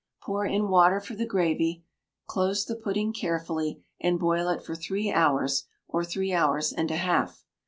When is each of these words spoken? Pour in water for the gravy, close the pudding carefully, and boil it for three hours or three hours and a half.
Pour 0.19 0.47
in 0.47 0.69
water 0.69 0.99
for 0.99 1.13
the 1.13 1.27
gravy, 1.27 1.83
close 2.25 2.65
the 2.65 2.75
pudding 2.75 3.13
carefully, 3.13 3.83
and 3.99 4.17
boil 4.19 4.49
it 4.49 4.63
for 4.63 4.73
three 4.73 5.11
hours 5.13 5.65
or 5.87 6.03
three 6.03 6.33
hours 6.33 6.73
and 6.73 6.89
a 6.89 6.97
half. 6.97 7.45